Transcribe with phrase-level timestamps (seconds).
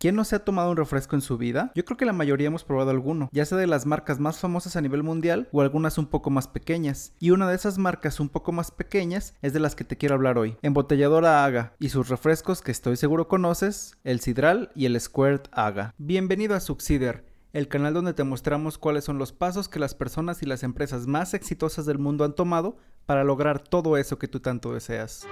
[0.00, 1.72] ¿Quién no se ha tomado un refresco en su vida?
[1.74, 4.76] Yo creo que la mayoría hemos probado alguno, ya sea de las marcas más famosas
[4.76, 7.14] a nivel mundial o algunas un poco más pequeñas.
[7.18, 10.14] Y una de esas marcas un poco más pequeñas es de las que te quiero
[10.14, 10.56] hablar hoy.
[10.62, 15.96] Embotelladora Aga y sus refrescos que estoy seguro conoces, el Sidral y el Squirt Aga.
[15.98, 20.42] Bienvenido a Succider el canal donde te mostramos cuáles son los pasos que las personas
[20.42, 22.76] y las empresas más exitosas del mundo han tomado
[23.06, 25.26] para lograr todo eso que tú tanto deseas.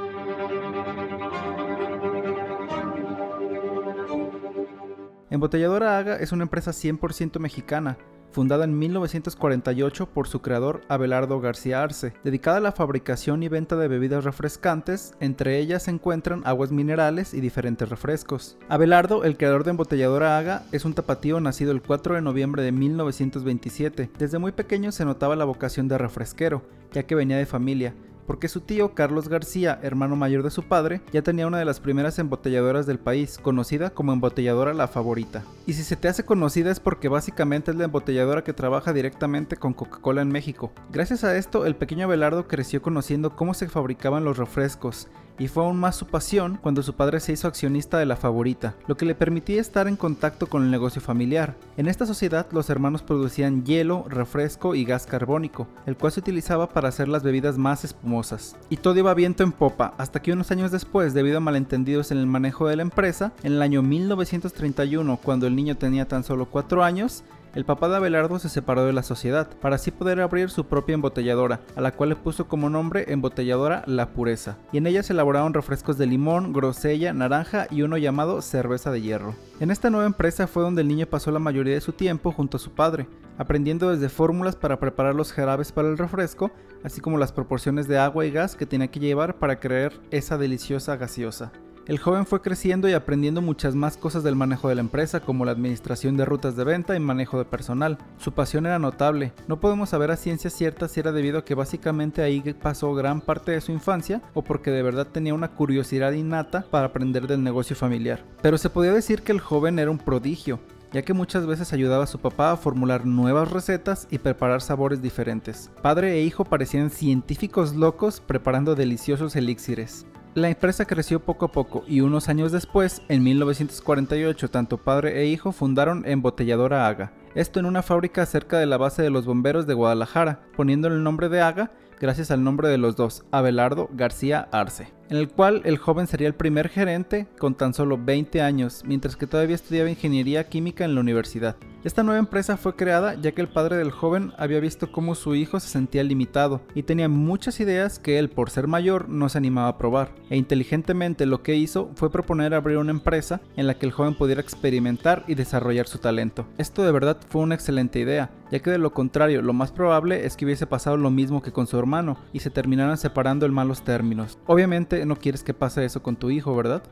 [5.37, 7.99] Embotelladora Aga es una empresa 100% mexicana,
[8.33, 13.77] fundada en 1948 por su creador Abelardo García Arce, dedicada a la fabricación y venta
[13.77, 18.57] de bebidas refrescantes, entre ellas se encuentran aguas minerales y diferentes refrescos.
[18.71, 22.73] Abelardo, el creador de Embotelladora Aga, es un tapatío nacido el 4 de noviembre de
[22.73, 24.11] 1927.
[24.19, 27.95] Desde muy pequeño se notaba la vocación de refresquero, ya que venía de familia,
[28.27, 31.81] porque su tío Carlos García, hermano mayor de su padre, ya tenía una de las
[31.81, 35.45] primeras embotelladoras del país, conocida como embotelladora La Favorita.
[35.67, 39.57] Y si se te hace conocida es porque básicamente es la embotelladora que trabaja directamente
[39.57, 40.73] con Coca-Cola en México.
[40.93, 45.65] Gracias a esto, el pequeño Abelardo creció conociendo cómo se fabricaban los refrescos y fue
[45.65, 49.05] aún más su pasión cuando su padre se hizo accionista de la favorita, lo que
[49.05, 51.57] le permitía estar en contacto con el negocio familiar.
[51.77, 56.69] En esta sociedad los hermanos producían hielo, refresco y gas carbónico, el cual se utilizaba
[56.69, 58.57] para hacer las bebidas más espumosas.
[58.71, 62.19] Y todo iba viento en popa, hasta que unos años después, debido a malentendidos en
[62.19, 66.47] el manejo de la empresa, en el año 1931, cuando el niño tenía tan solo
[66.47, 67.25] 4 años,
[67.57, 70.93] el papá de Abelardo se separó de la sociedad para así poder abrir su propia
[70.93, 75.15] embotelladora, a la cual le puso como nombre embotelladora La Pureza, y en ella se
[75.15, 79.35] elaboraron refrescos de limón, grosella, naranja y uno llamado cerveza de hierro.
[79.59, 82.59] En esta nueva empresa fue donde el niño pasó la mayoría de su tiempo junto
[82.59, 86.51] a su padre, aprendiendo desde fórmulas para preparar los jarabes para el refresco,
[86.85, 90.37] así como las proporciones de agua y gas que tenía que llevar para crear esa
[90.37, 91.53] deliciosa gaseosa.
[91.87, 95.45] El joven fue creciendo y aprendiendo muchas más cosas del manejo de la empresa, como
[95.45, 97.99] la administración de rutas de venta y manejo de personal.
[98.19, 99.33] Su pasión era notable.
[99.47, 103.21] No podemos saber a ciencia cierta si era debido a que básicamente ahí pasó gran
[103.21, 107.45] parte de su infancia o porque de verdad tenía una curiosidad innata para aprender del
[107.45, 108.25] negocio familiar.
[108.43, 110.59] Pero se podía decir que el joven era un prodigio
[110.93, 115.03] ya que muchas veces ayudaba a su papá a formular nuevas recetas y preparar sabores
[115.03, 115.71] diferentes.
[115.83, 120.07] Padre e hijo parecían científicos locos preparando deliciosos elixires.
[120.37, 125.29] La empresa creció poco a poco y unos años después, en 1948, tanto padre e
[125.29, 129.67] hijo fundaron Embotelladora Aga, esto en una fábrica cerca de la base de los bomberos
[129.67, 134.47] de Guadalajara, poniendo el nombre de Aga gracias al nombre de los dos, Abelardo García
[134.53, 138.83] Arce en el cual el joven sería el primer gerente con tan solo 20 años,
[138.85, 141.57] mientras que todavía estudiaba ingeniería química en la universidad.
[141.87, 145.37] Esta nueva empresa fue creada ya que el padre del joven había visto cómo su
[145.37, 149.39] hijo se sentía limitado y tenía muchas ideas que él, por ser mayor, no se
[149.39, 150.11] animaba a probar.
[150.29, 154.17] E inteligentemente lo que hizo fue proponer abrir una empresa en la que el joven
[154.17, 156.47] pudiera experimentar y desarrollar su talento.
[156.59, 160.27] Esto de verdad fue una excelente idea, ya que de lo contrario, lo más probable
[160.27, 163.55] es que hubiese pasado lo mismo que con su hermano y se terminaran separando en
[163.55, 164.39] malos términos.
[164.47, 166.83] Obviamente no quieres que pase eso con tu hijo, ¿verdad?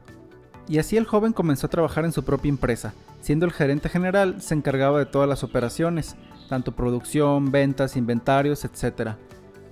[0.69, 2.95] Y así el joven comenzó a trabajar en su propia empresa.
[3.21, 6.17] Siendo el gerente general, se encargaba de todas las operaciones,
[6.49, 9.13] tanto producción, ventas, inventarios, etc.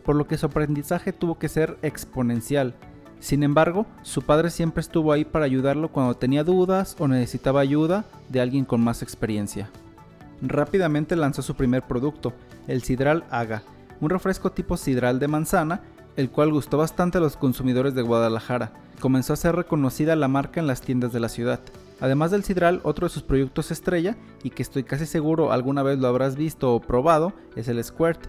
[0.05, 2.75] Por lo que su aprendizaje tuvo que ser exponencial.
[3.21, 8.05] Sin embargo, su padre siempre estuvo ahí para ayudarlo cuando tenía dudas o necesitaba ayuda
[8.29, 9.71] de alguien con más experiencia.
[10.41, 12.33] Rápidamente lanzó su primer producto,
[12.67, 13.63] el Sidral Aga,
[14.01, 15.81] un refresco tipo sidral de manzana
[16.17, 18.73] el cual gustó bastante a los consumidores de Guadalajara.
[19.01, 21.61] Comenzó a ser reconocida la marca en las tiendas de la ciudad.
[22.01, 25.99] Además del sidral, otro de sus productos estrella, y que estoy casi seguro alguna vez
[25.99, 28.21] lo habrás visto o probado, es el Squirt,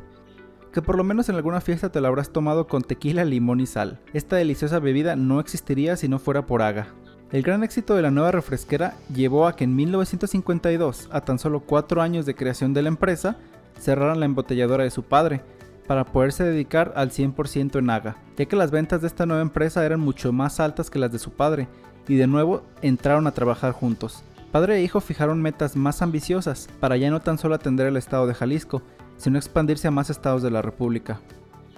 [0.71, 3.65] que por lo menos en alguna fiesta te lo habrás tomado con tequila, limón y
[3.65, 3.99] sal.
[4.13, 6.87] Esta deliciosa bebida no existiría si no fuera por Aga.
[7.31, 11.61] El gran éxito de la nueva refresquera llevó a que en 1952, a tan solo
[11.61, 13.37] 4 años de creación de la empresa,
[13.79, 15.41] cerraran la embotelladora de su padre,
[15.87, 19.85] para poderse dedicar al 100% en Aga, ya que las ventas de esta nueva empresa
[19.85, 21.67] eran mucho más altas que las de su padre,
[22.07, 24.23] y de nuevo entraron a trabajar juntos.
[24.51, 28.27] Padre e hijo fijaron metas más ambiciosas para ya no tan solo atender el estado
[28.27, 28.83] de Jalisco,
[29.17, 31.21] sino expandirse a más estados de la República.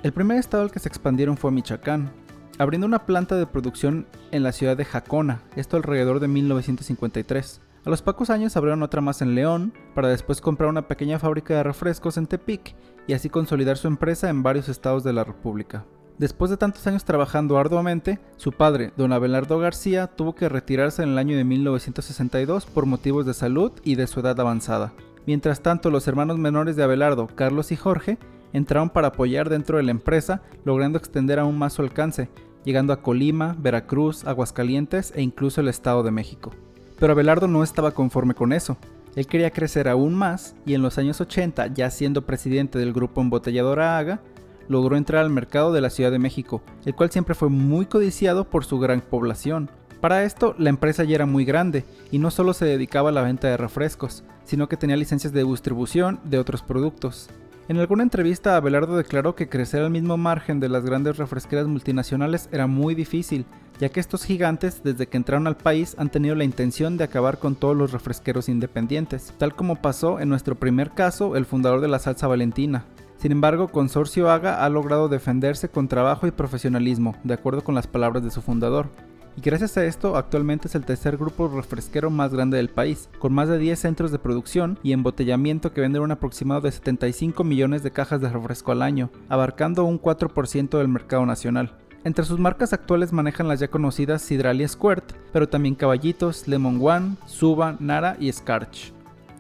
[0.04, 2.12] El primer estado al que se expandieron fue Michoacán,
[2.58, 7.62] abriendo una planta de producción en la ciudad de Jacona, esto alrededor de 1953.
[7.86, 11.54] A los pocos años abrieron otra más en León, para después comprar una pequeña fábrica
[11.54, 15.86] de refrescos en Tepic y así consolidar su empresa en varios estados de la República.
[16.18, 21.10] Después de tantos años trabajando arduamente, su padre, don Abelardo García, tuvo que retirarse en
[21.10, 24.92] el año de 1962 por motivos de salud y de su edad avanzada.
[25.28, 28.18] Mientras tanto, los hermanos menores de Abelardo, Carlos y Jorge,
[28.52, 32.30] entraron para apoyar dentro de la empresa, logrando extender aún más su alcance,
[32.64, 36.52] llegando a Colima, Veracruz, Aguascalientes e incluso el Estado de México.
[36.98, 38.78] Pero Abelardo no estaba conforme con eso.
[39.16, 43.22] Él quería crecer aún más y en los años 80, ya siendo presidente del grupo
[43.22, 44.22] embotelladora AGA,
[44.68, 48.50] logró entrar al mercado de la Ciudad de México, el cual siempre fue muy codiciado
[48.50, 49.70] por su gran población.
[50.02, 53.22] Para esto, la empresa ya era muy grande y no solo se dedicaba a la
[53.22, 57.30] venta de refrescos, sino que tenía licencias de distribución de otros productos.
[57.68, 62.48] En alguna entrevista, Abelardo declaró que crecer al mismo margen de las grandes refresqueras multinacionales
[62.52, 63.48] era muy difícil,
[63.80, 67.40] ya que estos gigantes, desde que entraron al país, han tenido la intención de acabar
[67.40, 71.88] con todos los refresqueros independientes, tal como pasó en nuestro primer caso, el fundador de
[71.88, 72.86] la salsa Valentina.
[73.18, 77.88] Sin embargo, Consorcio Haga ha logrado defenderse con trabajo y profesionalismo, de acuerdo con las
[77.88, 78.90] palabras de su fundador,
[79.38, 83.34] y gracias a esto actualmente es el tercer grupo refresquero más grande del país, con
[83.34, 87.84] más de 10 centros de producción y embotellamiento que venden un aproximado de 75 millones
[87.84, 91.76] de cajas de refresco al año, abarcando un 4% del mercado nacional.
[92.06, 96.80] Entre sus marcas actuales manejan las ya conocidas Sidral y Squirt, pero también Caballitos, Lemon
[96.82, 98.94] One, Suba, Nara y Scarch.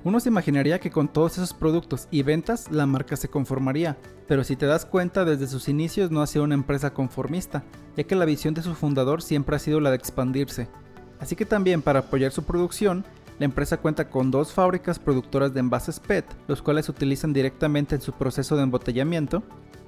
[0.06, 3.98] Uno se imaginaría que con todos esos productos y ventas la marca se conformaría,
[4.28, 7.63] pero si te das cuenta desde sus inicios no ha sido una empresa conformista,
[7.98, 10.68] ya que la visión de su fundador siempre ha sido la de expandirse.
[11.19, 13.04] Así que también para apoyar su producción,
[13.40, 17.96] la empresa cuenta con dos fábricas productoras de envases PET, los cuales se utilizan directamente
[17.96, 19.42] en su proceso de embotellamiento,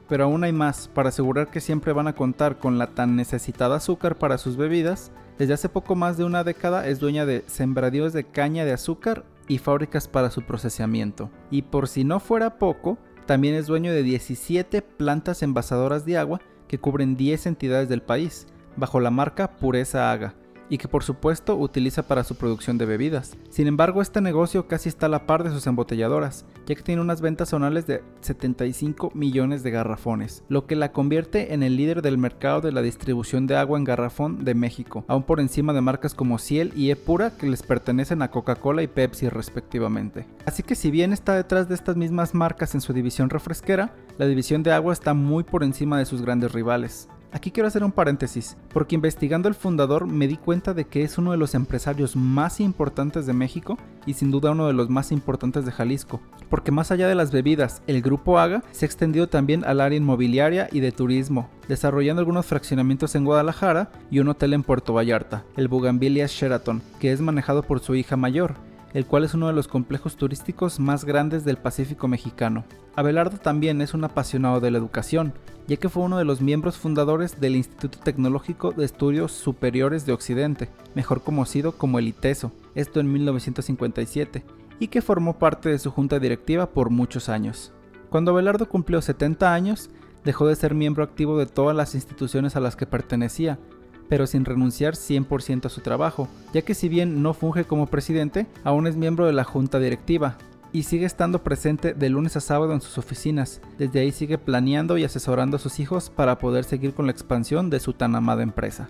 [0.09, 3.75] pero aún hay más, para asegurar que siempre van a contar con la tan necesitada
[3.75, 8.13] azúcar para sus bebidas, desde hace poco más de una década es dueña de sembradíos
[8.13, 11.29] de caña de azúcar y fábricas para su procesamiento.
[11.49, 16.41] Y por si no fuera poco, también es dueño de 17 plantas envasadoras de agua
[16.67, 20.35] que cubren 10 entidades del país, bajo la marca Pureza Haga,
[20.69, 23.35] y que por supuesto utiliza para su producción de bebidas.
[23.49, 27.01] Sin embargo, este negocio casi está a la par de sus embotelladoras, ya que tiene
[27.01, 32.01] unas ventas anuales de 75 millones de garrafones, lo que la convierte en el líder
[32.01, 35.81] del mercado de la distribución de agua en garrafón de México, aún por encima de
[35.81, 40.25] marcas como Ciel y Epura que les pertenecen a Coca-Cola y Pepsi respectivamente.
[40.45, 44.25] Así que si bien está detrás de estas mismas marcas en su división refresquera, la
[44.25, 47.07] división de agua está muy por encima de sus grandes rivales.
[47.31, 51.17] Aquí quiero hacer un paréntesis, porque investigando al fundador me di cuenta de que es
[51.17, 55.11] uno de los empresarios más importantes de México y sin duda uno de los más
[55.11, 59.27] importantes de Jalisco, porque más allá de las bebidas, el grupo AGA se ha extendido
[59.27, 64.53] también al área inmobiliaria y de turismo, desarrollando algunos fraccionamientos en Guadalajara y un hotel
[64.53, 68.55] en Puerto Vallarta, el Bugambilia Sheraton, que es manejado por su hija mayor,
[68.93, 72.65] el cual es uno de los complejos turísticos más grandes del Pacífico mexicano.
[72.95, 75.33] Abelardo también es un apasionado de la educación,
[75.67, 80.13] ya que fue uno de los miembros fundadores del Instituto Tecnológico de Estudios Superiores de
[80.13, 84.43] Occidente, mejor conocido como el ITESO, esto en 1957,
[84.79, 87.73] y que formó parte de su junta directiva por muchos años.
[88.09, 89.89] Cuando Abelardo cumplió 70 años,
[90.23, 93.59] dejó de ser miembro activo de todas las instituciones a las que pertenecía,
[94.09, 98.47] pero sin renunciar 100% a su trabajo, ya que si bien no funge como presidente,
[98.63, 100.37] aún es miembro de la junta directiva,
[100.71, 103.61] y sigue estando presente de lunes a sábado en sus oficinas.
[103.77, 107.69] Desde ahí sigue planeando y asesorando a sus hijos para poder seguir con la expansión
[107.69, 108.89] de su tan amada empresa.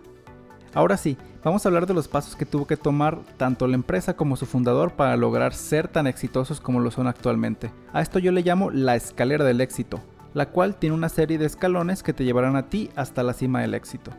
[0.74, 4.16] Ahora sí, vamos a hablar de los pasos que tuvo que tomar tanto la empresa
[4.16, 7.72] como su fundador para lograr ser tan exitosos como lo son actualmente.
[7.94, 10.02] A esto yo le llamo la escalera del éxito,
[10.34, 13.62] la cual tiene una serie de escalones que te llevarán a ti hasta la cima
[13.62, 14.12] del éxito.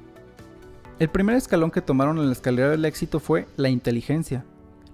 [0.98, 4.44] El primer escalón que tomaron en la escalera del éxito fue la inteligencia.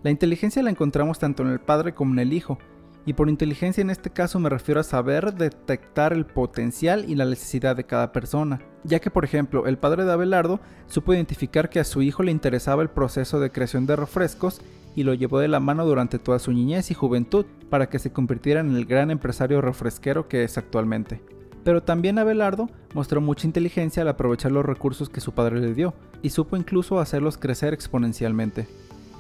[0.02, 2.58] La inteligencia la encontramos tanto en el padre como en el hijo,
[3.06, 7.24] y por inteligencia en este caso me refiero a saber detectar el potencial y la
[7.24, 11.80] necesidad de cada persona, ya que por ejemplo el padre de Abelardo supo identificar que
[11.80, 14.60] a su hijo le interesaba el proceso de creación de refrescos
[14.94, 18.12] y lo llevó de la mano durante toda su niñez y juventud para que se
[18.12, 21.22] convirtiera en el gran empresario refresquero que es actualmente.
[21.64, 25.94] Pero también Abelardo mostró mucha inteligencia al aprovechar los recursos que su padre le dio,
[26.22, 28.68] y supo incluso hacerlos crecer exponencialmente.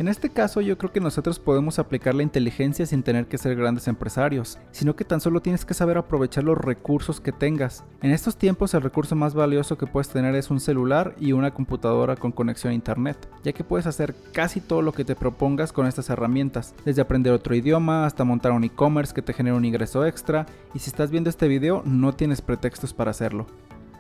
[0.00, 3.54] En este caso yo creo que nosotros podemos aplicar la inteligencia sin tener que ser
[3.54, 7.84] grandes empresarios, sino que tan solo tienes que saber aprovechar los recursos que tengas.
[8.02, 11.54] En estos tiempos el recurso más valioso que puedes tener es un celular y una
[11.54, 15.72] computadora con conexión a internet, ya que puedes hacer casi todo lo que te propongas
[15.72, 19.64] con estas herramientas, desde aprender otro idioma hasta montar un e-commerce que te genere un
[19.64, 23.46] ingreso extra, y si estás viendo este video no tienes pretextos para hacerlo.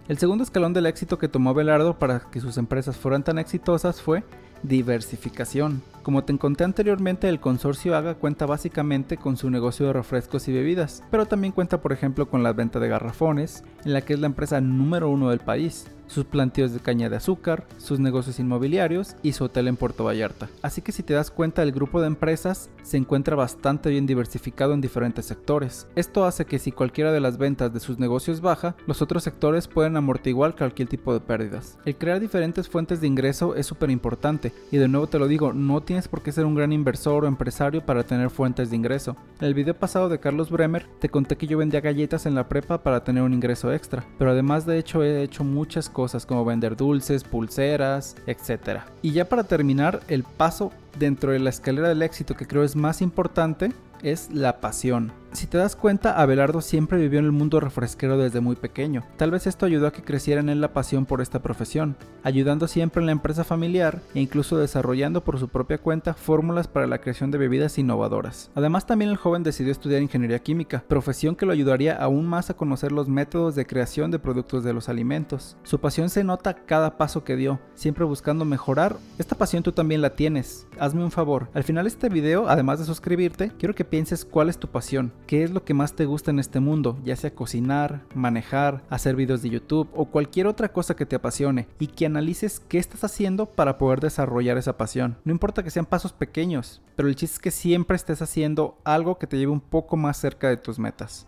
[0.08, 4.02] El segundo escalón del éxito que tomó Belardo para que sus empresas fueran tan exitosas
[4.02, 4.24] fue
[4.64, 5.82] Diversificación.
[6.02, 10.52] Como te conté anteriormente, el consorcio Haga cuenta básicamente con su negocio de refrescos y
[10.52, 14.20] bebidas, pero también cuenta por ejemplo con la venta de garrafones, en la que es
[14.20, 19.16] la empresa número uno del país, sus plantíos de caña de azúcar, sus negocios inmobiliarios
[19.22, 20.48] y su hotel en Puerto Vallarta.
[20.62, 24.74] Así que si te das cuenta, el grupo de empresas se encuentra bastante bien diversificado
[24.74, 25.86] en diferentes sectores.
[25.96, 29.68] Esto hace que si cualquiera de las ventas de sus negocios baja, los otros sectores
[29.68, 31.78] pueden amortiguar cualquier tipo de pérdidas.
[31.84, 35.52] El crear diferentes fuentes de ingreso es súper importante, Y de nuevo te lo digo,
[35.52, 39.16] no tienes por qué ser un gran inversor o empresario para tener fuentes de ingreso.
[39.40, 42.48] En el video pasado de Carlos Bremer te conté que yo vendía galletas en la
[42.48, 46.44] prepa para tener un ingreso extra, pero además de hecho he hecho muchas cosas como
[46.44, 48.80] vender dulces, pulseras, etc.
[49.02, 52.76] Y ya para terminar, el paso dentro de la escalera del éxito que creo es
[52.76, 53.72] más importante
[54.02, 55.12] es la pasión.
[55.32, 59.02] Si te das cuenta, Abelardo siempre vivió en el mundo refresquero desde muy pequeño.
[59.16, 62.68] Tal vez esto ayudó a que creciera en él la pasión por esta profesión, ayudando
[62.68, 67.00] siempre en la empresa familiar e incluso desarrollando por su propia cuenta fórmulas para la
[67.00, 68.52] creación de bebidas innovadoras.
[68.54, 72.54] Además, también el joven decidió estudiar ingeniería química, profesión que lo ayudaría aún más a
[72.54, 75.56] conocer los métodos de creación de productos de los alimentos.
[75.64, 78.96] Su pasión se nota cada paso que dio, siempre buscando mejorar.
[79.18, 80.68] Esta pasión tú también la tienes.
[80.84, 84.50] Hazme un favor, al final de este video, además de suscribirte, quiero que pienses cuál
[84.50, 87.34] es tu pasión qué es lo que más te gusta en este mundo, ya sea
[87.34, 92.04] cocinar, manejar, hacer videos de YouTube o cualquier otra cosa que te apasione y que
[92.04, 95.16] analices qué estás haciendo para poder desarrollar esa pasión.
[95.24, 99.18] No importa que sean pasos pequeños, pero el chiste es que siempre estés haciendo algo
[99.18, 101.26] que te lleve un poco más cerca de tus metas.